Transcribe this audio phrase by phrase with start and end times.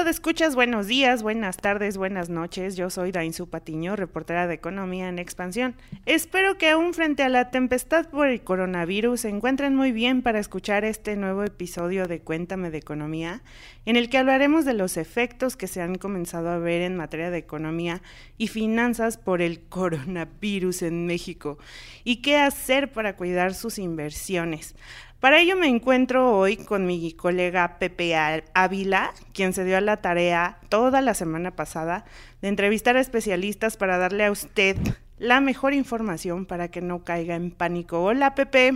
[0.00, 2.76] Hola, escuchas, buenos días, buenas tardes, buenas noches.
[2.76, 5.74] Yo soy Dainzu Patiño, reportera de Economía en Expansión.
[6.06, 10.38] Espero que aún frente a la tempestad por el coronavirus se encuentren muy bien para
[10.38, 13.42] escuchar este nuevo episodio de Cuéntame de Economía,
[13.86, 17.30] en el que hablaremos de los efectos que se han comenzado a ver en materia
[17.32, 18.00] de economía
[18.36, 21.58] y finanzas por el coronavirus en México
[22.04, 24.76] y qué hacer para cuidar sus inversiones.
[25.20, 28.14] Para ello me encuentro hoy con mi colega Pepe
[28.54, 32.04] Ávila, quien se dio a la tarea toda la semana pasada
[32.40, 34.76] de entrevistar a especialistas para darle a usted
[35.18, 38.00] la mejor información para que no caiga en pánico.
[38.00, 38.74] Hola Pepe.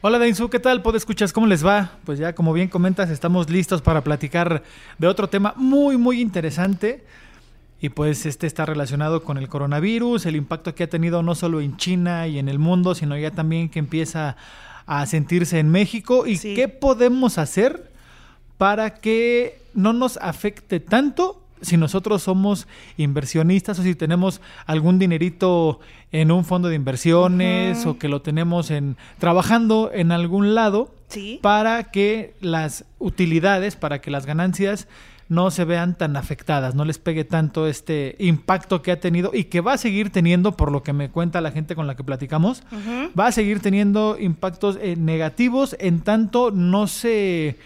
[0.00, 0.82] Hola Dainzu, ¿qué tal?
[0.96, 1.32] escuchas?
[1.32, 1.92] ¿Cómo les va?
[2.04, 4.64] Pues ya como bien comentas, estamos listos para platicar
[4.98, 7.04] de otro tema muy, muy interesante.
[7.80, 11.60] Y pues este está relacionado con el coronavirus, el impacto que ha tenido no solo
[11.60, 14.36] en China y en el mundo, sino ya también que empieza a
[15.06, 17.90] sentirse en México y qué podemos hacer
[18.56, 25.80] para que no nos afecte tanto si nosotros somos inversionistas o si tenemos algún dinerito
[26.12, 30.94] en un fondo de inversiones o que lo tenemos en trabajando en algún lado
[31.42, 34.88] para que las utilidades, para que las ganancias
[35.28, 39.44] no se vean tan afectadas, no les pegue tanto este impacto que ha tenido y
[39.44, 42.04] que va a seguir teniendo, por lo que me cuenta la gente con la que
[42.04, 42.62] platicamos,
[43.18, 47.56] va a seguir teniendo impactos eh, negativos en tanto no se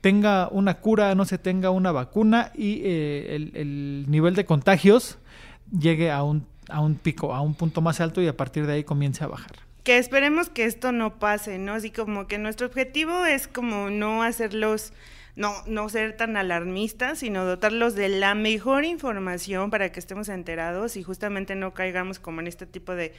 [0.00, 5.18] tenga una cura, no se tenga una vacuna y eh, el, el, nivel de contagios
[5.78, 8.74] llegue a un, a un pico, a un punto más alto y a partir de
[8.74, 11.74] ahí comience a bajar que esperemos que esto no pase, ¿no?
[11.74, 14.94] Así como que nuestro objetivo es como no hacerlos
[15.36, 20.96] no, no ser tan alarmistas, sino dotarlos de la mejor información para que estemos enterados
[20.96, 23.12] y justamente no caigamos como en este tipo de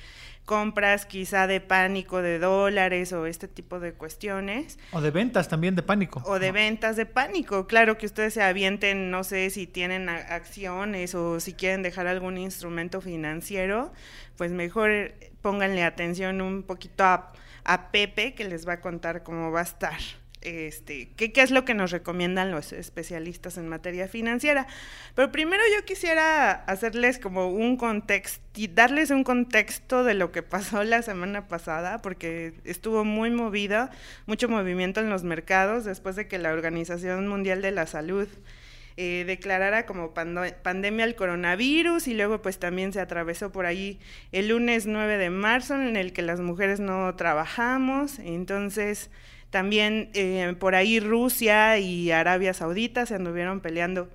[0.45, 4.79] compras quizá de pánico de dólares o este tipo de cuestiones.
[4.91, 6.21] O de ventas también de pánico.
[6.25, 7.67] O de ventas de pánico.
[7.67, 12.37] Claro que ustedes se avienten, no sé si tienen acciones o si quieren dejar algún
[12.37, 13.91] instrumento financiero,
[14.37, 17.33] pues mejor pónganle atención un poquito a,
[17.65, 19.99] a Pepe que les va a contar cómo va a estar
[20.45, 24.67] este, qué, es lo que nos recomiendan los especialistas en materia financiera.
[25.15, 30.83] Pero primero yo quisiera hacerles como un contexto, darles un contexto de lo que pasó
[30.83, 33.89] la semana pasada, porque estuvo muy movida,
[34.27, 38.27] mucho movimiento en los mercados después de que la Organización Mundial de la Salud
[38.97, 43.99] eh, declarara como pandemia el coronavirus y luego pues también se atravesó por ahí
[44.31, 49.09] el lunes 9 de marzo en el que las mujeres no trabajamos, entonces
[49.55, 54.09] también eh, por ahí Rusia y Arabia Saudita se anduvieron peleando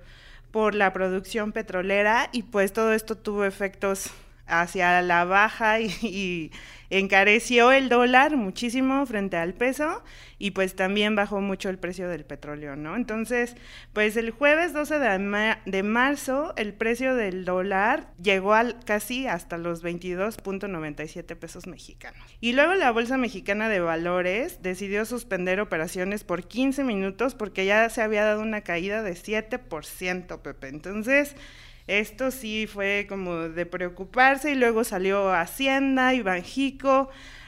[0.51, 4.11] por la producción petrolera y pues todo esto tuvo efectos
[4.45, 6.51] hacia la baja y,
[6.91, 10.03] encareció el dólar muchísimo frente al peso
[10.37, 12.95] y pues también bajó mucho el precio del petróleo, ¿no?
[12.97, 13.55] Entonces,
[13.93, 19.57] pues el jueves 12 de, de marzo el precio del dólar llegó al, casi hasta
[19.57, 22.21] los 22.97 pesos mexicanos.
[22.41, 27.89] Y luego la Bolsa Mexicana de Valores decidió suspender operaciones por 15 minutos porque ya
[27.89, 30.67] se había dado una caída de 7%, Pepe.
[30.67, 31.35] Entonces,
[31.87, 36.80] esto sí fue como de preocuparse y luego salió Hacienda y Banjico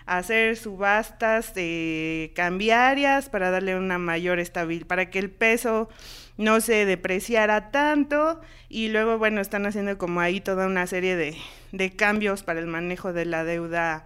[0.06, 5.90] hacer subastas de cambiarias para darle una mayor estabilidad, para que el peso
[6.38, 8.42] no se depreciara tanto.
[8.70, 11.38] Y luego, bueno, están haciendo como ahí toda una serie de,
[11.72, 14.06] de cambios para el manejo de la deuda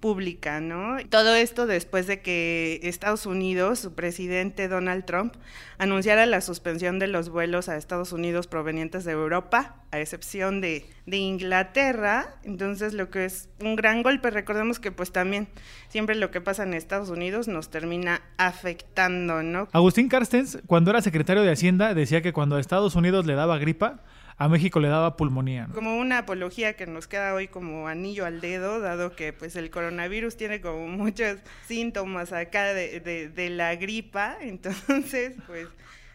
[0.00, 0.96] pública, ¿no?
[1.08, 5.34] Todo esto después de que Estados Unidos, su presidente Donald Trump,
[5.78, 10.84] anunciara la suspensión de los vuelos a Estados Unidos provenientes de Europa, a excepción de,
[11.06, 12.36] Inglaterra.
[12.44, 15.48] Entonces, lo que es un gran golpe, recordemos que pues también
[15.88, 19.68] siempre lo que pasa en Estados Unidos nos termina afectando, ¿no?
[19.72, 23.58] Agustín Carstens, cuando era secretario de Hacienda, decía que cuando a Estados Unidos le daba
[23.58, 24.02] gripa,
[24.38, 25.68] a México le daba pulmonía.
[25.74, 29.68] Como una apología que nos queda hoy como anillo al dedo, dado que pues el
[29.70, 33.00] coronavirus tiene como muchos síntomas acá de,
[33.34, 35.66] de, la gripa, entonces pues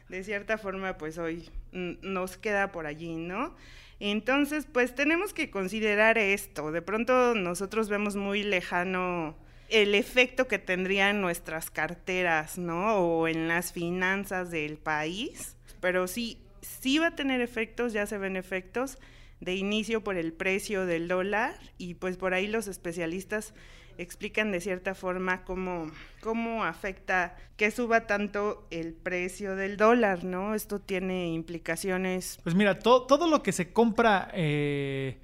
[0.07, 3.55] de cierta forma pues hoy nos queda por allí, ¿no?
[3.99, 9.35] Entonces pues tenemos que considerar esto, de pronto nosotros vemos muy lejano
[9.67, 12.95] el efecto que tendría en nuestras carteras, ¿no?
[12.95, 18.17] O en las finanzas del país, pero sí sí va a tener efectos, ya se
[18.17, 18.97] ven efectos
[19.39, 23.53] de inicio por el precio del dólar y pues por ahí los especialistas
[23.97, 30.55] explican de cierta forma cómo, cómo afecta que suba tanto el precio del dólar, ¿no?
[30.55, 32.39] Esto tiene implicaciones.
[32.41, 35.19] Pues mira, todo lo que se compra eh,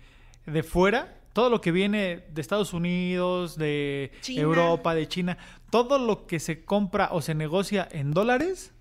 [0.45, 5.37] de fuera todo lo que viene de Estados Unidos, de Europa, de China,
[5.69, 8.73] todo lo que se compra o se negocia en dólares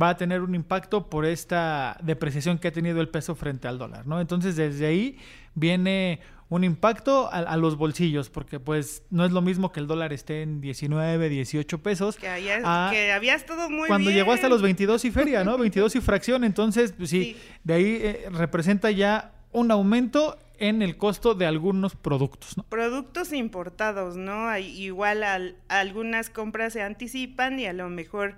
[0.00, 3.78] va a tener un impacto por esta depreciación que ha tenido el peso frente al
[3.78, 4.20] dólar, ¿no?
[4.20, 5.18] Entonces desde ahí
[5.54, 10.12] viene un impacto a, los bolsillos, porque pues no es lo mismo que el dólar
[10.12, 12.16] esté en 19, 18 pesos.
[12.16, 15.56] Que, había, estado muy Cuando llegó hasta los 22 y feria, ¿no?
[15.58, 20.96] 22 y fracción, entonces pues sí, de ahí eh, representa ya un aumento en el
[20.96, 22.56] costo de algunos productos.
[22.56, 22.64] ¿no?
[22.64, 24.56] Productos importados, ¿no?
[24.58, 25.24] Igual
[25.68, 28.36] algunas compras se anticipan y a lo mejor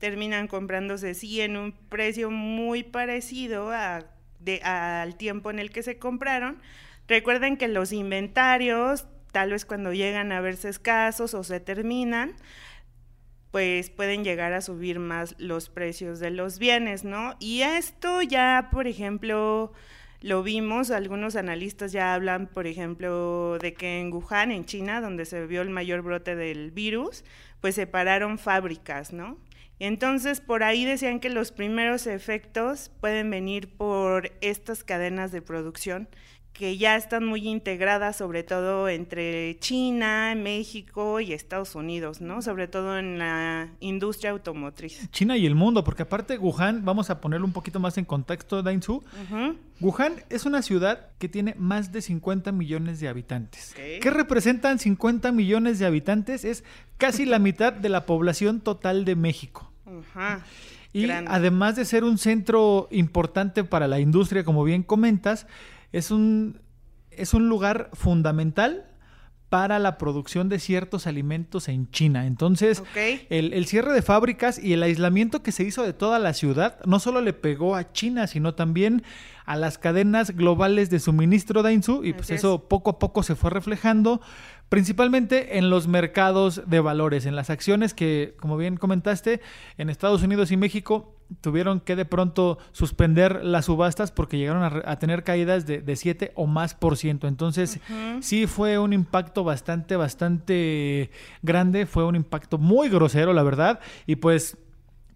[0.00, 4.02] terminan comprándose sí en un precio muy parecido a,
[4.64, 6.60] al tiempo en el que se compraron.
[7.06, 12.34] Recuerden que los inventarios, tal vez cuando llegan a verse escasos o se terminan,
[13.50, 17.36] pues pueden llegar a subir más los precios de los bienes, ¿no?
[17.38, 19.72] Y esto ya, por ejemplo,
[20.22, 25.26] lo vimos, algunos analistas ya hablan, por ejemplo, de que en Wuhan, en China, donde
[25.26, 27.24] se vio el mayor brote del virus,
[27.60, 29.36] pues separaron fábricas, ¿no?
[29.80, 36.08] Entonces, por ahí decían que los primeros efectos pueden venir por estas cadenas de producción
[36.52, 42.42] que ya están muy integradas, sobre todo entre China, México y Estados Unidos, ¿no?
[42.42, 45.08] Sobre todo en la industria automotriz.
[45.10, 48.62] China y el mundo, porque aparte Wuhan, vamos a ponerlo un poquito más en contexto,
[48.62, 49.02] Dainzu.
[49.80, 53.72] Wuhan es una ciudad que tiene más de 50 millones de habitantes.
[53.74, 56.44] ¿Qué representan 50 millones de habitantes?
[56.44, 56.64] Es
[56.98, 59.69] casi la mitad de la población total de México.
[60.92, 65.46] Y además de ser un centro importante para la industria, como bien comentas,
[65.92, 66.60] es un,
[67.10, 68.89] es un lugar fundamental
[69.50, 72.26] para la producción de ciertos alimentos en China.
[72.26, 72.84] Entonces,
[73.30, 77.00] el, cierre de fábricas y el aislamiento que se hizo de toda la ciudad no
[77.00, 79.02] solo le pegó a China, sino también
[79.46, 83.34] a las cadenas globales de suministro de Insu y pues eso poco a poco se
[83.34, 84.20] fue reflejando
[84.68, 89.40] principalmente en los mercados de valores, en las acciones que, como bien comentaste,
[89.78, 94.98] en Estados Unidos y México tuvieron que de pronto suspender las subastas porque llegaron a,
[94.98, 97.28] tener caídas de, de, 7 o más por ciento.
[97.28, 97.80] Entonces,
[98.20, 101.10] sí fue un impacto bastante, bastante
[101.42, 104.56] grande, fue un impacto muy grosero, la verdad, y pues,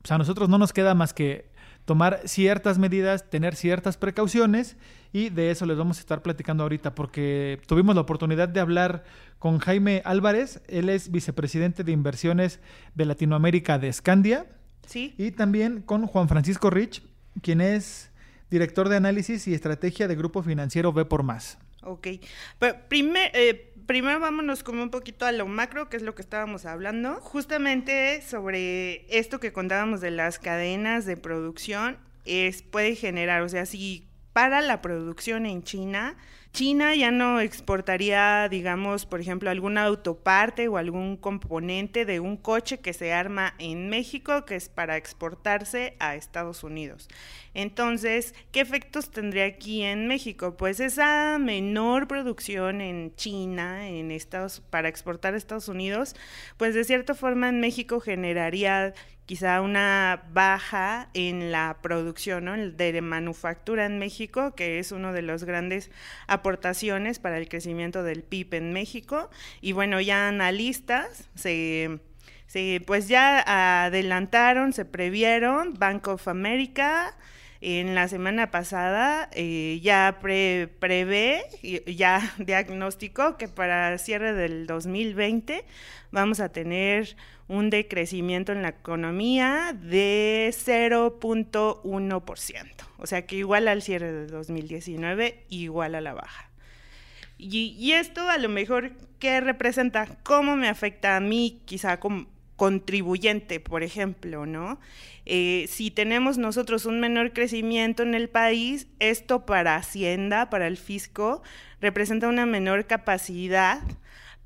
[0.02, 1.52] pues a nosotros no nos queda más que
[1.84, 4.76] tomar ciertas medidas, tener ciertas precauciones
[5.12, 9.04] y de eso les vamos a estar platicando ahorita porque tuvimos la oportunidad de hablar
[9.38, 12.60] con Jaime Álvarez, él es vicepresidente de inversiones
[12.94, 14.46] de Latinoamérica de Scandia.
[14.86, 15.14] Sí.
[15.18, 17.02] Y también con Juan Francisco Rich,
[17.42, 18.10] quien es
[18.50, 21.58] director de análisis y estrategia de Grupo Financiero B por Más.
[21.82, 22.08] Ok.
[22.58, 26.22] Pero primer, eh, primero vámonos como un poquito a lo macro, que es lo que
[26.22, 27.14] estábamos hablando.
[27.20, 33.66] Justamente sobre esto que contábamos de las cadenas de producción, es, puede generar, o sea,
[33.66, 36.16] si para la producción en China,
[36.54, 42.78] China ya no exportaría, digamos, por ejemplo, alguna autoparte o algún componente de un coche
[42.78, 47.08] que se arma en México, que es para exportarse a Estados Unidos.
[47.54, 50.56] Entonces, ¿qué efectos tendría aquí en México?
[50.56, 56.14] Pues esa menor producción en China, en Estados, para exportar a Estados Unidos,
[56.56, 58.94] pues de cierta forma en México generaría
[59.26, 62.56] quizá una baja en la producción ¿no?
[62.56, 65.90] de manufactura en México, que es uno de los grandes
[66.44, 69.30] aportaciones para el crecimiento del PIB en México.
[69.62, 72.00] Y bueno, ya analistas se,
[72.86, 77.16] pues ya adelantaron, se previeron, Bank of America
[77.62, 81.44] en la semana pasada eh, ya prevé,
[81.86, 85.64] ya diagnosticó que para cierre del 2020
[86.12, 87.16] vamos a tener
[87.48, 92.64] un decrecimiento en la economía de 0.1%.
[92.98, 96.50] O sea que igual al cierre de 2019, igual a la baja.
[97.36, 100.06] Y, esto a lo mejor, ¿qué representa?
[100.22, 104.78] ¿Cómo me afecta a mí, quizá como contribuyente, por ejemplo, ¿no?
[105.26, 110.76] Eh, si tenemos nosotros un menor crecimiento en el país, esto para Hacienda, para el
[110.76, 111.42] fisco,
[111.80, 113.80] representa una menor capacidad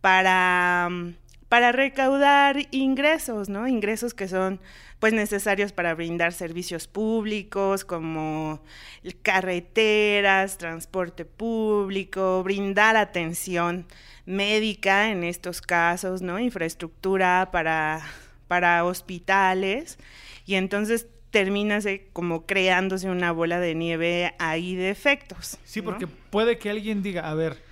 [0.01, 0.89] para,
[1.49, 3.67] para recaudar ingresos, ¿no?
[3.67, 4.61] Ingresos que son
[4.99, 8.63] pues necesarios para brindar servicios públicos como
[9.23, 13.87] carreteras, transporte público, brindar atención
[14.27, 16.39] médica en estos casos, ¿no?
[16.39, 18.03] Infraestructura para,
[18.49, 19.99] para hospitales.
[20.45, 21.79] Y entonces termina
[22.13, 25.59] como creándose una bola de nieve ahí de efectos.
[25.65, 27.68] Sí, porque puede que alguien diga, a ver,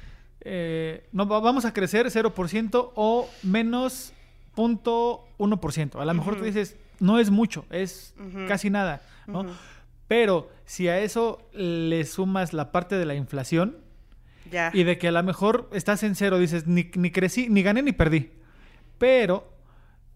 [0.49, 4.13] eh, no, vamos a crecer 0% o menos
[4.55, 6.01] 0.1%.
[6.01, 8.15] A lo mejor tú dices, no es mucho, es
[8.47, 9.45] casi nada, ¿no?
[10.07, 13.79] Pero si a eso le sumas la parte de la inflación,
[14.53, 14.71] Ya.
[14.73, 17.83] Y de que a lo mejor estás en cero, dices, ni, ni crecí, ni gané
[17.83, 18.31] ni perdí.
[18.97, 19.53] Pero,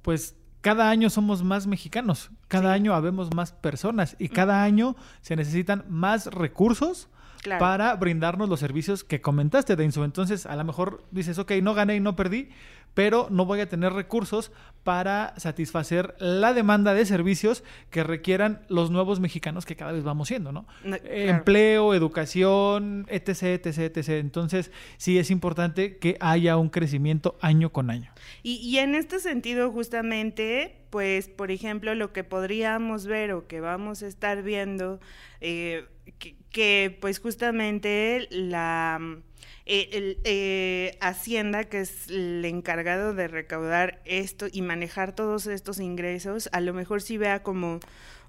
[0.02, 5.34] pues cada año somos más mexicanos, cada año habemos más personas y cada año se
[5.34, 7.08] necesitan más recursos
[7.42, 7.60] Claro.
[7.60, 10.04] para brindarnos los servicios que comentaste, Deinsu.
[10.04, 12.50] Entonces, a lo mejor dices, ok, no gané y no perdí,
[12.94, 18.90] pero no voy a tener recursos para satisfacer la demanda de servicios que requieran los
[18.90, 20.66] nuevos mexicanos que cada vez vamos siendo, ¿no?
[20.84, 21.38] No, Eh, claro.
[21.38, 24.08] Empleo, educación, etc, etc, etc.
[24.20, 28.10] Entonces, sí es importante que haya un crecimiento año con año.
[28.42, 33.60] Y, y en este sentido, justamente, pues, por ejemplo, lo que podríamos ver o que
[33.60, 34.98] vamos a estar viendo,
[35.40, 35.86] eh,
[36.18, 39.22] que, que, pues justamente la mm,
[39.66, 45.78] eh, el, eh, Hacienda, que es el encargado de recaudar esto y manejar todos estos
[45.78, 47.78] ingresos, a lo mejor sí vea como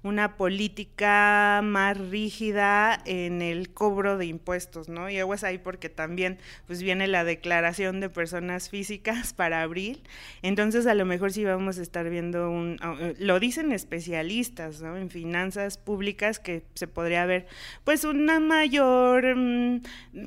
[0.02, 5.08] una política más rígida en el cobro de impuestos, ¿no?
[5.08, 10.02] Y aguas ahí porque también pues viene la declaración de personas físicas para abril,
[10.42, 14.96] entonces a lo mejor sí vamos a estar viendo un, uh, lo dicen especialistas, ¿no?
[14.96, 17.46] En finanzas públicas que se podría ver
[17.84, 19.82] pues una mayor, mm,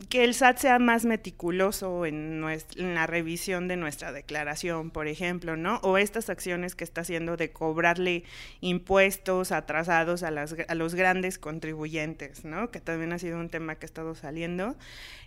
[0.09, 5.07] que el SAT sea más meticuloso en, nuestra, en la revisión de nuestra declaración, por
[5.07, 5.77] ejemplo, ¿no?
[5.83, 8.23] O estas acciones que está haciendo de cobrarle
[8.61, 12.69] impuestos atrasados a, las, a los grandes contribuyentes, ¿no?
[12.69, 14.75] Que también ha sido un tema que ha estado saliendo.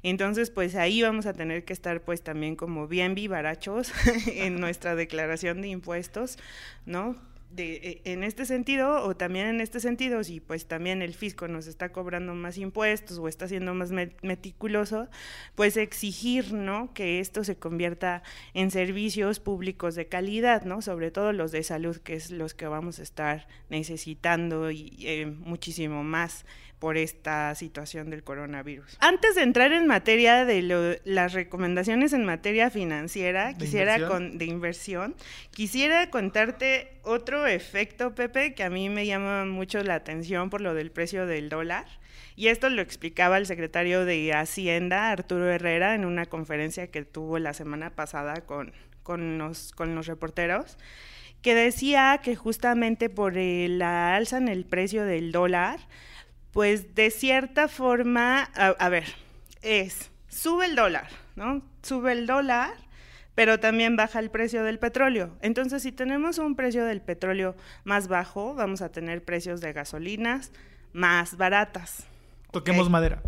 [0.04, 3.92] Entonces, pues ahí vamos a tener que estar pues también como bien vivarachos
[4.26, 6.38] en nuestra declaración de impuestos,
[6.86, 7.16] ¿no?
[7.50, 11.48] De, eh, en este sentido o también en este sentido, si pues también el fisco
[11.48, 15.08] nos está cobrando más impuestos o está siendo más met meticuloso,
[15.54, 16.92] pues exigir, ¿no?
[16.92, 20.82] Que esto se convierta en servicios públicos de calidad, ¿no?
[20.82, 25.26] Sobre todo los de salud, que es los que vamos a estar necesitando y eh,
[25.26, 26.44] muchísimo más
[26.78, 28.96] por esta situación del coronavirus.
[29.00, 34.08] Antes de entrar en materia de lo, las recomendaciones en materia financiera, ¿De quisiera inversión?
[34.08, 35.14] con de inversión,
[35.50, 40.74] quisiera contarte otro efecto, Pepe, que a mí me llama mucho la atención por lo
[40.74, 41.86] del precio del dólar.
[42.36, 47.40] Y esto lo explicaba el secretario de Hacienda, Arturo Herrera, en una conferencia que tuvo
[47.40, 50.78] la semana pasada con, con, los, con los reporteros,
[51.42, 55.80] que decía que justamente por la alza en el precio del dólar,
[56.52, 59.04] pues de cierta forma, a, a ver,
[59.62, 61.62] es, sube el dólar, ¿no?
[61.82, 62.74] Sube el dólar,
[63.34, 65.36] pero también baja el precio del petróleo.
[65.42, 70.50] Entonces, si tenemos un precio del petróleo más bajo, vamos a tener precios de gasolinas
[70.92, 72.04] más baratas.
[72.50, 73.22] Toquemos madera.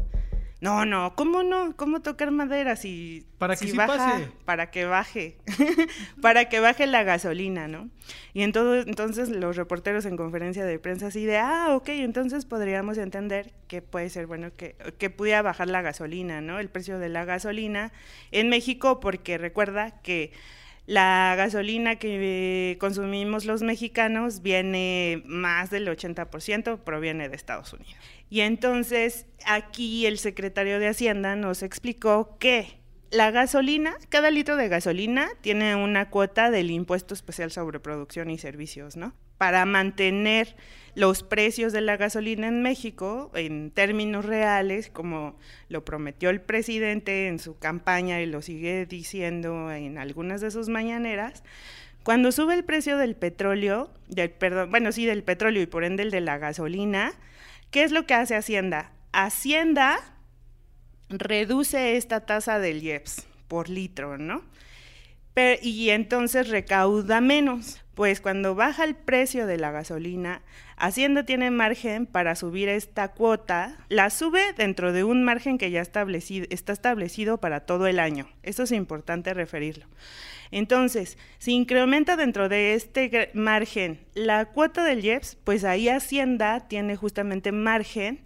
[0.61, 1.75] No, no, ¿cómo no?
[1.77, 3.97] ¿Cómo tocar madera si Para que si sí baja?
[3.97, 4.29] pase.
[4.45, 5.39] Para que baje,
[6.21, 7.89] para que baje la gasolina, ¿no?
[8.35, 12.45] Y en todo- entonces los reporteros en conferencia de prensa así de, ah, ok, entonces
[12.45, 16.59] podríamos entender que puede ser bueno que, que pudiera bajar la gasolina, ¿no?
[16.59, 17.91] El precio de la gasolina
[18.31, 20.31] en México, porque recuerda que
[20.87, 27.95] la gasolina que consumimos los mexicanos viene más del 80% proviene de Estados Unidos.
[28.31, 34.69] Y entonces aquí el secretario de Hacienda nos explicó que la gasolina, cada litro de
[34.69, 39.15] gasolina tiene una cuota del impuesto especial sobre producción y servicios, ¿no?
[39.37, 40.55] Para mantener
[40.95, 45.37] los precios de la gasolina en México en términos reales, como
[45.69, 50.69] lo prometió el presidente en su campaña y lo sigue diciendo en algunas de sus
[50.69, 51.43] mañaneras,
[52.05, 56.05] cuando sube el precio del petróleo, del, perdón, bueno, sí, del petróleo y por ende
[56.05, 57.13] el de la gasolina,
[57.71, 58.93] ¿qué es lo que hace Hacienda?
[59.13, 59.99] Hacienda
[61.09, 64.43] reduce esta tasa del IEPS por litro, ¿no?
[65.63, 67.81] Y entonces recauda menos.
[67.95, 70.41] Pues cuando baja el precio de la gasolina,
[70.77, 75.83] Hacienda tiene margen para subir esta cuota, la sube dentro de un margen que ya
[75.83, 78.27] establecido, está establecido para todo el año.
[78.43, 79.85] Eso es importante referirlo.
[80.51, 86.97] Entonces, si incrementa dentro de este margen la cuota del IEPS, pues ahí Hacienda tiene
[86.97, 88.21] justamente margen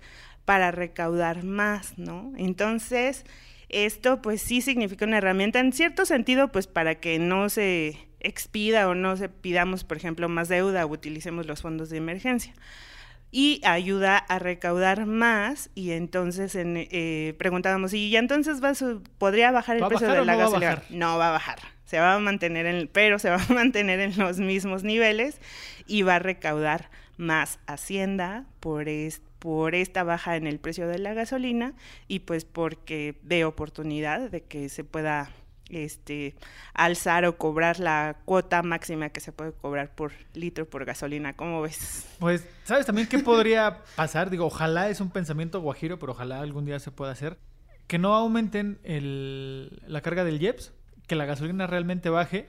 [0.44, 2.32] para recaudar más, ¿no?
[2.36, 3.24] Entonces,
[3.68, 8.88] esto pues sí significa una herramienta en cierto sentido, pues para que no se expida
[8.88, 12.54] o no se pidamos, por ejemplo, más deuda o utilicemos los fondos de emergencia.
[13.30, 19.02] Y ayuda a recaudar más y entonces en, eh, preguntábamos, ¿y ya entonces va su-
[19.18, 20.70] podría bajar el ¿Va precio bajar de la no va gasolina?
[20.76, 20.84] bajar?
[20.90, 24.16] No va a bajar, se va a mantener en, pero se va a mantener en
[24.18, 25.40] los mismos niveles
[25.88, 30.98] y va a recaudar más hacienda por es- por esta baja en el precio de
[30.98, 31.74] la gasolina
[32.08, 35.28] y pues porque ve oportunidad de que se pueda
[35.68, 36.34] este
[36.72, 41.34] alzar o cobrar la cuota máxima que se puede cobrar por litro por gasolina.
[41.34, 42.08] ¿Cómo ves?
[42.20, 44.30] Pues, ¿sabes también qué podría pasar?
[44.30, 47.36] Digo, ojalá es un pensamiento guajiro, pero ojalá algún día se pueda hacer.
[47.86, 50.72] que no aumenten el, la carga del IEPS,
[51.06, 52.48] que la gasolina realmente baje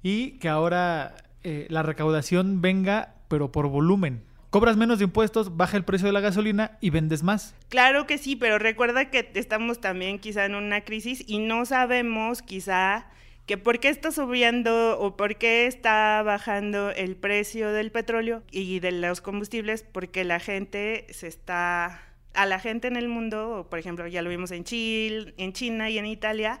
[0.00, 4.29] y que ahora eh, la recaudación venga, pero por volumen.
[4.50, 7.54] Cobras menos de impuestos, baja el precio de la gasolina y vendes más.
[7.68, 12.42] Claro que sí, pero recuerda que estamos también quizá en una crisis y no sabemos
[12.42, 13.06] quizá
[13.46, 18.80] que por qué está subiendo o por qué está bajando el precio del petróleo y
[18.80, 22.02] de los combustibles, porque la gente se está,
[22.34, 25.90] a la gente en el mundo, por ejemplo, ya lo vimos en Chile, en China
[25.90, 26.60] y en Italia,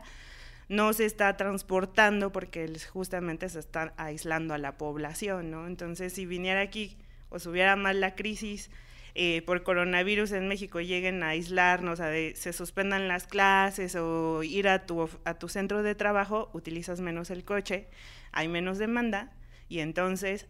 [0.68, 5.66] no se está transportando porque justamente se están aislando a la población, ¿no?
[5.66, 6.96] Entonces, si viniera aquí
[7.30, 8.70] o subiera más la crisis
[9.14, 14.68] eh, por coronavirus en México, lleguen a aislarnos, a se suspendan las clases o ir
[14.68, 17.88] a tu, a tu centro de trabajo, utilizas menos el coche,
[18.30, 19.32] hay menos demanda
[19.68, 20.46] y entonces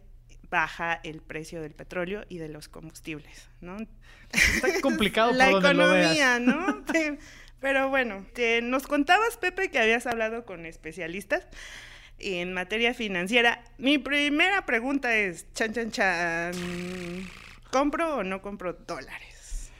[0.49, 3.77] baja el precio del petróleo y de los combustibles, ¿no?
[4.31, 6.83] Está complicado la por economía, ¿no?
[7.59, 8.25] Pero bueno,
[8.63, 11.47] nos contabas, Pepe, que habías hablado con especialistas
[12.21, 13.63] en materia financiera.
[13.77, 16.53] Mi primera pregunta es, chan, chan, chan,
[17.71, 19.71] ¿compro o no compro dólares?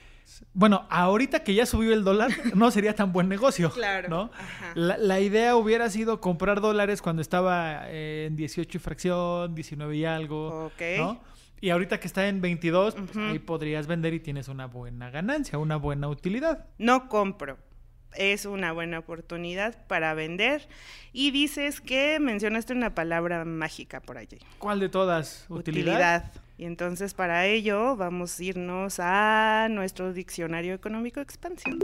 [0.53, 3.69] Bueno, ahorita que ya subió el dólar, no sería tan buen negocio.
[3.71, 4.09] Claro.
[4.09, 4.31] ¿no?
[4.75, 10.65] La, idea hubiera sido comprar dólares cuando estaba en 18 y fracción, 19 y algo.
[10.65, 10.81] Ok.
[10.97, 11.21] ¿no?
[11.61, 15.59] Y ahorita que está en 22, pues ahí podrías vender y tienes una buena ganancia,
[15.59, 16.65] una buena utilidad.
[16.79, 17.57] No compro
[18.15, 20.67] es una buena oportunidad para vender.
[21.13, 24.39] Y dices que mencionaste una palabra mágica por allí.
[24.59, 25.45] ¿Cuál de todas?
[25.49, 26.31] Utilidad.
[26.57, 31.79] Y entonces para ello vamos a irnos a nuestro diccionario económico de expansión.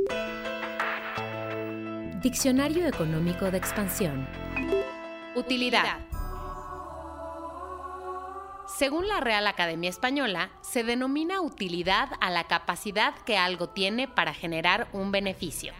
[2.22, 4.28] Diccionario económico de expansión.
[5.36, 6.00] Utilidad.
[8.78, 14.34] Según la Real Academia Española, se denomina utilidad a la capacidad que algo tiene para
[14.34, 15.74] generar un beneficio.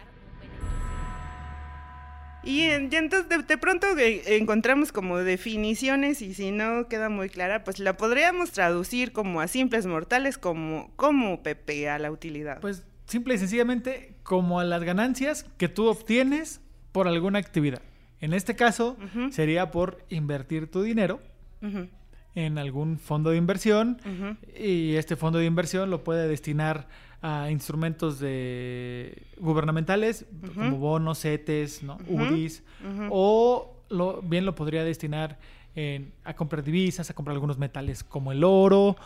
[2.44, 7.96] Y, entonces de, pronto encontramos como definiciones y si no queda muy clara, pues la
[7.96, 12.60] podríamos traducir como a simples mortales, como, como Pepe, a la utilidad.
[12.60, 16.60] Pues simple y sencillamente como a las ganancias que tú obtienes
[16.92, 17.82] por alguna actividad.
[18.20, 18.96] En este caso
[19.30, 21.20] sería por invertir tu dinero
[22.34, 23.98] en algún fondo de inversión
[24.58, 26.88] y este fondo de inversión lo puede destinar
[27.20, 31.98] a instrumentos de gubernamentales como bonos, CETES, ¿no?
[32.06, 32.62] UDIs,
[33.10, 35.38] o lo, bien lo podría destinar
[36.24, 38.96] a comprar divisas, a comprar algunos metales como el oro,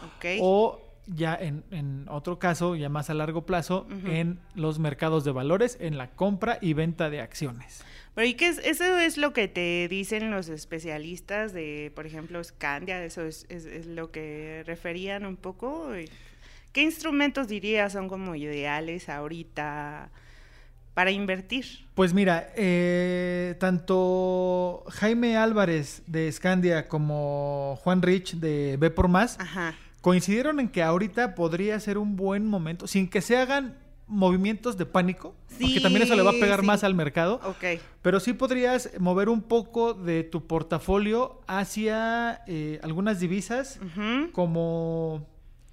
[0.41, 5.77] o ya en, otro caso, ya más a largo plazo, en los mercados de valores,
[5.81, 7.85] en la compra y venta de acciones.
[8.15, 8.59] Pero ¿y qué es?
[8.59, 13.87] Eso es lo que te dicen los especialistas de, por ejemplo, Scandia, eso es, es
[13.87, 15.91] lo que referían un poco.
[16.73, 20.11] ¿Qué instrumentos dirías son como ideales ahorita
[20.95, 21.67] para invertir?
[21.95, 29.39] Pues mira, eh, tanto Jaime Álvarez de Scandia como Juan Rich de B por Más
[30.01, 33.77] coincidieron en que ahorita podría ser un buen momento, sin que se hagan
[34.13, 37.41] movimientos de pánico, porque también eso le va a pegar más al mercado.
[38.03, 43.81] Pero sí podrías mover un poco de tu portafolio hacia eh, algunas divisas
[44.33, 45.27] como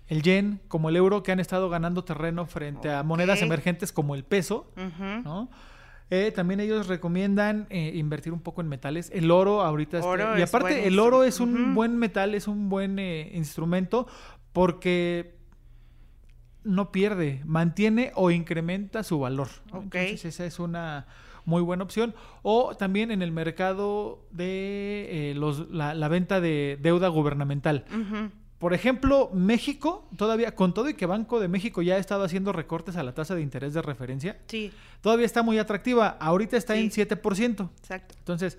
[0.07, 4.15] el yen como el euro que han estado ganando terreno frente a monedas emergentes como
[4.15, 4.71] el peso,
[5.23, 5.49] ¿no?
[6.11, 9.11] Eh, también ellos recomiendan eh, invertir un poco en metales.
[9.13, 10.39] El oro ahorita está...
[10.39, 14.07] Y aparte, el oro es un buen metal, es un buen instrumento
[14.51, 15.38] porque
[16.63, 19.49] no pierde, mantiene o incrementa su valor.
[19.73, 21.07] Entonces esa es una
[21.45, 22.13] muy buena opción.
[22.41, 27.85] O también en el mercado de los, la, venta de deuda gubernamental.
[28.59, 32.51] Por ejemplo, México, todavía, con todo y que Banco de México ya ha estado haciendo
[32.51, 34.73] recortes a la tasa de interés de referencia, sí.
[34.99, 36.17] todavía está muy atractiva.
[36.19, 37.69] Ahorita está en 7%.
[37.79, 38.15] Exacto.
[38.17, 38.57] Entonces,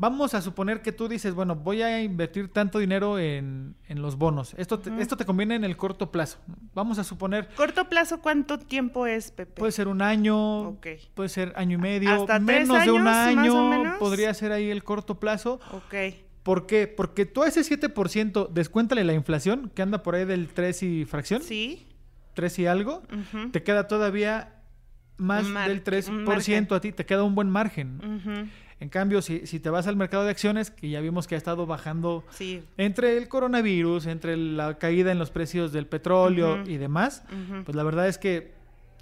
[0.00, 4.54] vamos a suponer que tú dices, bueno, voy a invertir tanto dinero en, los bonos.
[4.56, 6.38] Esto te, esto te conviene en el corto plazo.
[6.74, 7.50] Vamos a suponer...
[7.54, 9.60] ¿Corto plazo cuánto tiempo es, Pepe?
[9.60, 10.78] Puede ser un año,
[11.14, 15.20] puede ser año y medio, ¿Hasta menos de un año, podría ser ahí el corto
[15.20, 15.60] plazo.
[15.72, 15.94] Ok.
[16.42, 16.88] ¿Por qué?
[16.88, 21.04] Porque tú a ese 7% descuéntale la inflación, que anda por ahí del 3 y
[21.04, 21.42] fracción.
[21.42, 21.86] Sí.
[22.32, 23.02] 3 y algo.
[23.52, 24.62] Te queda todavía
[25.18, 28.50] más del 3% a ti, te queda un buen margen.
[28.80, 31.38] En cambio, si, si, te vas al mercado de acciones, que ya vimos que ha
[31.38, 32.24] estado bajando
[32.78, 37.22] entre el coronavirus, entre la caída en los precios del petróleo y demás,
[37.64, 38.52] pues la verdad es que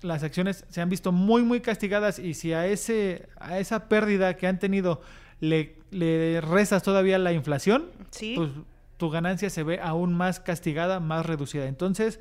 [0.02, 4.36] las acciones se han visto muy, muy castigadas y si a, ese, a esa pérdida
[4.36, 5.00] que han tenido
[5.40, 8.50] le, le rezas todavía la inflación, pues
[8.96, 11.66] tu ganancia se ve aún más castigada, más reducida.
[11.66, 12.18] Entonces,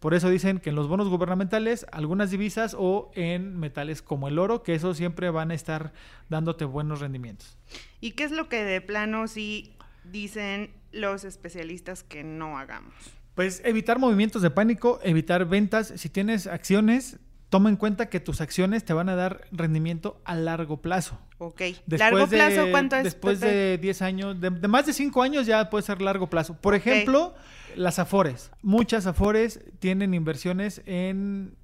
[0.00, 4.38] Por eso dicen que en los bonos gubernamentales, algunas divisas o en metales como el
[4.38, 5.92] oro, que eso siempre van a estar
[6.28, 7.56] dándote buenos rendimientos.
[8.00, 12.94] ¿Y qué es lo que de plano sí dicen los especialistas que no hagamos?
[13.34, 15.92] Pues evitar movimientos de pánico, evitar ventas.
[15.96, 17.18] Si tienes acciones,
[17.50, 21.18] toma en cuenta que tus acciones te van a dar rendimiento a largo plazo.
[21.38, 21.62] Ok.
[21.86, 23.04] ¿Largo plazo cuánto es?
[23.04, 26.56] Después de 10 años, de, más de 5 años ya puede ser largo plazo.
[26.60, 27.34] Por ejemplo,
[27.76, 28.50] las Afores.
[28.62, 31.56] Muchas Afores tienen inversiones en,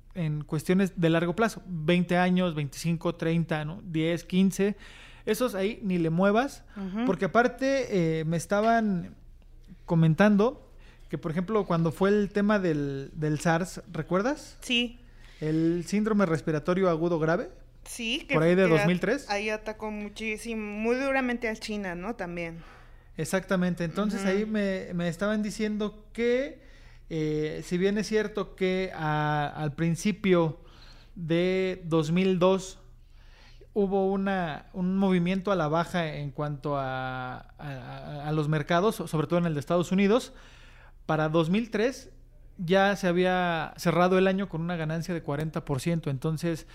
[0.47, 1.63] cuestiones de largo plazo.
[1.67, 3.83] 20 años, 25, 30, ¿no?
[3.85, 4.77] 10, 15.
[5.25, 6.65] Esos ahí ni le muevas.
[7.07, 9.15] Porque aparte eh, me estaban
[9.85, 10.69] comentando
[11.09, 14.57] que, por ejemplo, cuando fue el tema del, del SARS, ¿recuerdas?
[14.61, 14.99] Sí.
[15.41, 17.51] El síndrome respiratorio agudo grave.
[17.85, 19.29] Sí, que por ahí de 2003.
[19.29, 22.15] Ahí atacó muchísimo, muy duramente a China, ¿no?
[22.15, 22.63] También.
[23.17, 23.85] Exactamente.
[23.85, 26.63] Entonces ahí me, me, estaban diciendo que,
[27.11, 30.61] eh, si bien es cierto que al principio
[31.15, 32.79] de 2002
[33.75, 39.27] hubo una, un movimiento a la baja en cuanto a, a, a los mercados, sobre
[39.27, 40.33] todo en el de Estados Unidos,
[41.07, 42.11] para 2003
[42.59, 46.11] ya se había cerrado el año con una ganancia de 40%.
[46.11, 46.67] Entonces,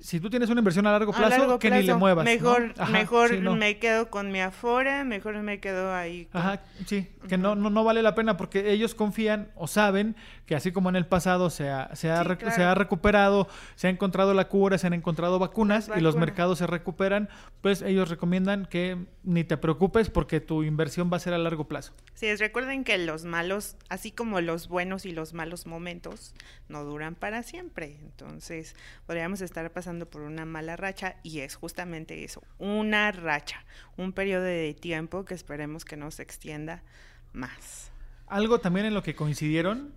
[0.00, 2.24] si tú tienes una inversión a largo plazo, que ni le muevas.
[2.24, 6.28] Mejor, mejor me quedo con mi Afore, mejor me quedo ahí.
[6.32, 10.54] Ajá, sí, que no, no, no, vale la pena porque ellos confían o saben que
[10.54, 14.32] así como en el pasado se ha, se ha, se ha recuperado, se ha encontrado
[14.32, 17.28] la cura, se han encontrado vacunas y los mercados se recuperan,
[17.60, 21.66] pues ellos recomiendan que ni te preocupes porque tu inversión va a ser a largo
[21.66, 21.92] plazo.
[22.14, 26.32] Sí, recuerden que los malos, así como los buenos y los malos momentos,
[26.68, 27.98] no duran para siempre.
[28.02, 33.64] Entonces, podríamos estar pasando por una mala racha y es justamente eso, una racha,
[33.96, 36.84] un periodo de tiempo que esperemos que no se extienda
[37.32, 37.90] más.
[38.28, 39.92] Algo también en lo que coincidieron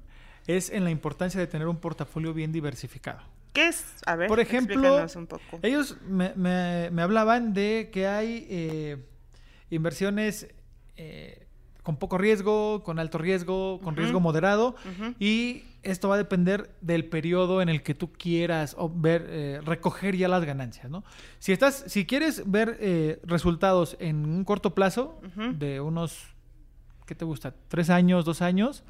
[0.58, 3.22] es en la importancia de tener un portafolio bien diversificado.
[3.54, 3.86] ¿Qué es?
[4.06, 5.60] A ver, por ejemplo, un poco.
[5.64, 8.98] ellos me, me, hablaban de que hay eh,
[9.70, 10.48] inversiones
[10.98, 11.48] eh,
[11.84, 14.76] con poco riesgo, con alto riesgo, con riesgo moderado
[15.18, 20.16] y esto va a depender del periodo en el que tú quieras ver, eh, recoger
[20.16, 21.04] ya las ganancias, ¿no?
[21.40, 25.22] Si estás, si quieres ver eh, resultados en un corto plazo
[25.56, 26.36] de unos,
[27.10, 27.56] ¿qué te gusta?
[27.70, 28.84] Tres años, dos años,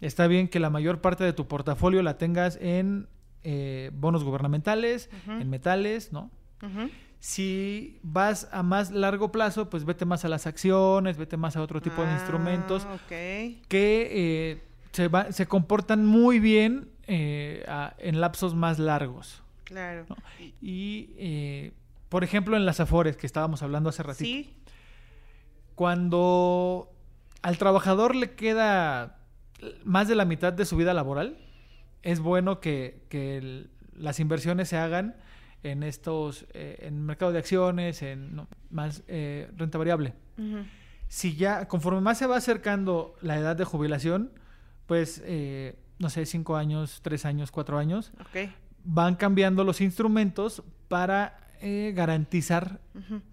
[0.00, 3.08] está bien que la mayor parte de tu portafolio la tengas en
[3.42, 6.30] eh, bonos gubernamentales, en metales, ¿no?
[7.18, 11.62] Si vas a más largo plazo, pues vete más a las acciones, vete más a
[11.62, 17.66] otro tipo de instrumentos ah, que se, comportan muy bien eh,
[17.98, 19.42] en lapsos más largos.
[19.64, 20.06] Claro.
[20.62, 21.72] Y, eh,
[22.10, 24.24] por ejemplo, en las Afores, que estábamos hablando hace ratito.
[24.24, 24.54] Sí.
[25.74, 26.95] Cuando
[27.46, 29.18] al trabajador le queda
[29.84, 31.38] más de la mitad de su vida laboral,
[32.02, 35.16] es bueno que, las inversiones se hagan
[35.62, 40.12] en estos, eh, en mercado de acciones, en más renta variable.
[41.08, 44.32] Si ya, conforme más se va acercando la edad de jubilación,
[44.86, 48.12] pues, eh, no sé, cinco años, tres años, cuatro años,
[48.84, 52.80] van cambiando los instrumentos para eh, garantizar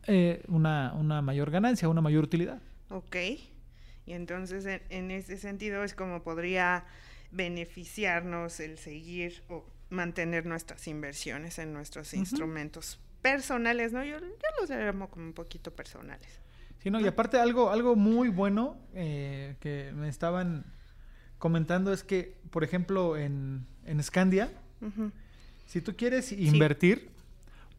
[0.07, 2.61] eh, una, una, mayor ganancia, una mayor utilidad.
[2.89, 3.15] Ok.
[4.05, 6.85] Y entonces, en, ese sentido, es como podría
[7.31, 14.03] beneficiarnos el seguir o mantener nuestras inversiones en nuestros instrumentos personales, ¿no?
[14.03, 16.27] Yo, yo los llamo como un poquito personales.
[16.79, 20.65] Sí, no, y aparte algo, algo muy bueno que me estaban
[21.37, 24.51] comentando es que, por ejemplo, en, en Scandia,
[25.65, 27.12] si tú quieres invertir,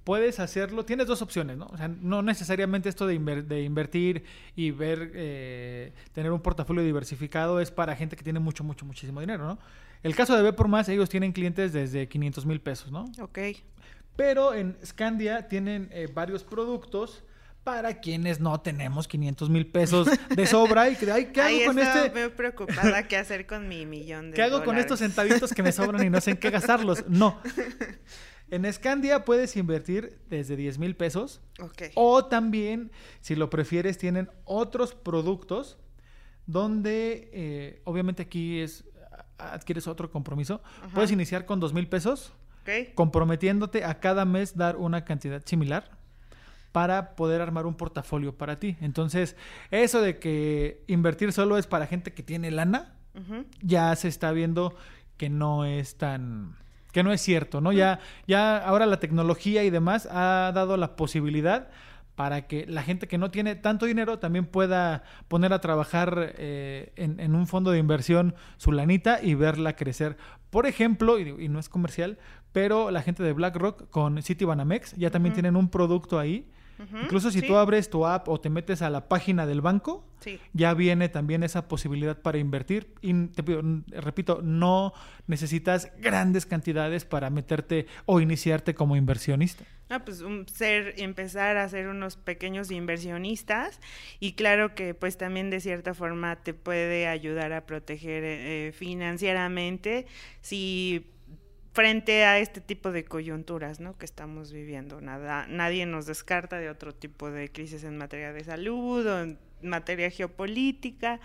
[0.04, 0.84] puedes hacerlo.
[0.84, 1.66] Tienes dos opciones, ¿no?
[1.66, 7.60] O sea, no necesariamente esto de, de invertir y ver, eh, tener un portafolio diversificado
[7.60, 9.58] es para gente que tiene mucho, mucho, muchísimo dinero, ¿no?
[10.02, 13.10] El caso de B por más, ellos tienen clientes desde 500 mil pesos, ¿no?
[13.20, 13.38] Ok.
[14.16, 17.24] Pero en Scandia tienen eh, varios productos
[17.64, 21.78] para quienes no tenemos 500 mil pesos de sobra y que, ay, ¿qué hago con
[21.78, 22.06] este?
[22.06, 25.72] Estoy preocupada qué hacer con mi millón de ¿Qué hago con estos centavitos que me
[25.72, 27.08] sobran y no sé en qué gastarlos?
[27.08, 27.40] No.
[28.50, 31.40] En Scandia puedes invertir desde 10 mil pesos.
[31.58, 31.90] Okay.
[31.94, 35.78] O también, si lo prefieres, tienen otros productos
[36.46, 38.84] donde, eh, obviamente aquí es,
[39.38, 40.62] adquieres otro compromiso.
[40.92, 42.92] Puedes iniciar con 2 mil pesos, okay.
[42.94, 45.90] comprometiéndote a cada mes dar una cantidad similar
[46.72, 48.76] para poder armar un portafolio para ti.
[48.80, 49.36] Entonces,
[49.70, 52.96] eso de que invertir solo es para gente que tiene lana,
[53.62, 54.74] ya se está viendo
[55.16, 56.56] que no es tan
[56.94, 57.72] que no es cierto, ¿no?
[57.72, 61.68] Ya ya ahora la tecnología y demás ha dado la posibilidad
[62.14, 66.92] para que la gente que no tiene tanto dinero también pueda poner a trabajar eh,
[66.94, 70.16] en, un fondo de inversión su lanita y verla crecer.
[70.50, 72.16] Por ejemplo, y, no es comercial,
[72.52, 76.46] pero la gente de BlackRock con Citibanamex ya también tienen un producto ahí
[76.78, 80.04] Incluso si tú abres tu app o te metes a la página del banco,
[80.52, 82.94] ya viene también esa posibilidad para invertir.
[83.00, 84.92] Y te pido, repito, no
[85.26, 89.64] necesitas grandes cantidades para meterte o iniciarte como inversionista.
[89.90, 93.80] Ah, pues ser, empezar a ser unos pequeños inversionistas
[94.18, 100.06] y claro que pues también de cierta forma te puede ayudar a proteger eh, financieramente
[100.40, 101.13] si
[101.74, 103.98] frente a este tipo de coyunturas ¿no?
[103.98, 105.00] que estamos viviendo.
[105.00, 109.38] Nada, nadie nos descarta de otro tipo de crisis en materia de salud o en
[109.60, 111.18] materia geopolítica.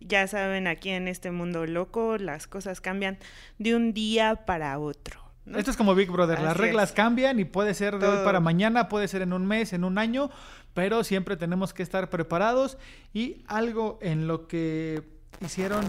[0.00, 3.18] Ya saben, aquí en este mundo loco las cosas cambian
[3.58, 5.20] de un día para otro.
[5.46, 8.88] Esto es como Big Brother, las reglas cambian y puede ser de hoy para mañana,
[8.88, 10.30] puede ser en un mes, en un año,
[10.74, 12.76] pero siempre tenemos que estar preparados
[13.14, 15.02] y algo en lo que
[15.40, 15.84] hicieron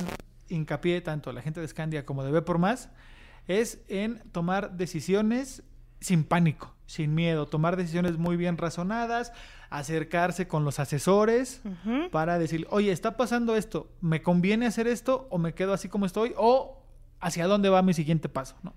[0.48, 2.90] hincapié tanto la gente de Scandia como de B por Más
[3.50, 5.64] es en tomar decisiones
[6.00, 9.34] sin pánico, sin miedo, tomar decisiones muy bien razonadas,
[9.72, 11.62] acercarse con los asesores
[12.12, 16.06] para decir, oye, está pasando esto, ¿me conviene hacer esto o me quedo así como
[16.06, 16.84] estoy o
[17.20, 18.56] hacia dónde va mi siguiente paso?
[18.62, 18.74] ¿no?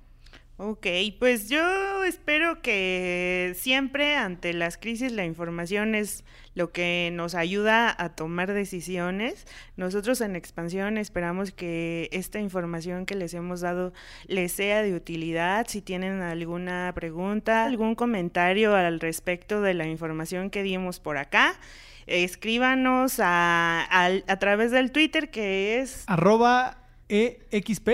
[0.65, 0.87] Ok,
[1.19, 7.93] pues yo espero que siempre ante las crisis la información es lo que nos ayuda
[7.99, 9.49] a tomar decisiones.
[9.77, 13.93] Nosotros en expansión esperamos que esta información que les hemos dado
[14.29, 15.67] les sea de utilidad.
[15.69, 21.59] Si tienen alguna pregunta, algún comentario al respecto de la información que dimos por acá,
[22.07, 27.89] escríbanos a, a través del Twitter que es arroba EXP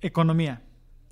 [0.00, 0.62] Economía.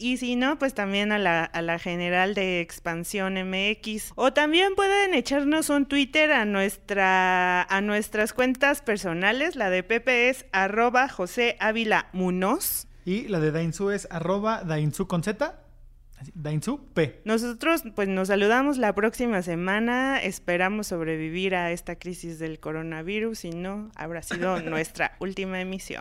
[0.02, 4.14] Y si no, pues también a la, a la general de Expansión MX.
[4.16, 9.54] O también pueden echarnos un Twitter a, nuestra, a nuestras cuentas personales.
[9.54, 12.88] La de Pepe es arroba José Ávila Munoz.
[13.04, 15.60] Y la de Dainzu es arroba Dainzu con Z.
[16.34, 17.20] Dainzu P.
[17.24, 20.20] Nosotros pues nos saludamos la próxima semana.
[20.20, 23.38] Esperamos sobrevivir a esta crisis del coronavirus.
[23.38, 26.00] Si no, habrá sido nuestra última emisión.